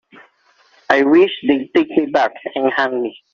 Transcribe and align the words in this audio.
I 0.89 1.03
wish 1.03 1.29
they'd 1.47 1.69
take 1.75 1.89
me 1.91 2.07
back 2.07 2.31
and 2.55 2.71
hang 2.75 3.03
me. 3.03 3.21